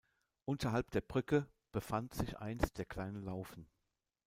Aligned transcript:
Unterhalb 0.45 0.89
der 0.89 1.01
Brücke 1.01 1.47
befand 1.71 2.15
sich 2.15 2.35
einst 2.39 2.79
der 2.79 2.85
Kleine 2.85 3.19
Laufen. 3.19 3.67